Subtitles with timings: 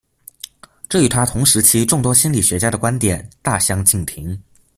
[0.89, 4.35] 这与他同时期众多心理学家的观点大相径庭。